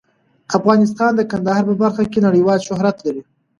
[0.57, 3.21] افغانستان د کندهار په برخه کې نړیوال شهرت لري.